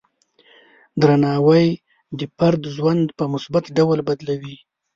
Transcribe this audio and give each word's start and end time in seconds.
درناوی 1.01 1.67
د 2.19 2.19
فرد 2.37 2.61
ژوند 2.75 3.05
په 3.17 3.23
مثبت 3.33 3.65
ډول 3.77 3.99
بدلوي. 4.07 4.57